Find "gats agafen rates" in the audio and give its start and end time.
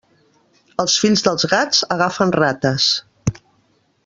1.53-2.89